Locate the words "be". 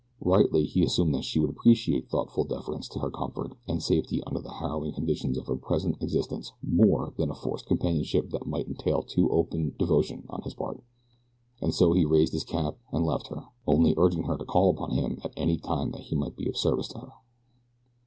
16.35-16.49